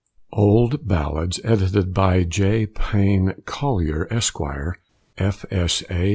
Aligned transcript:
OLD 0.33 0.87
BALLADS, 0.87 1.39
Edited 1.43 1.93
by 1.93 2.23
J. 2.23 2.65
Payne 2.65 3.35
Collier, 3.45 4.07
Esq., 4.09 4.39
F.S.A. 5.19 6.09